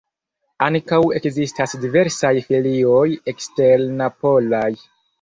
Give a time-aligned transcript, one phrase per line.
[0.67, 4.69] Ankaŭ ekzistas diversaj filioj eksternapolaj.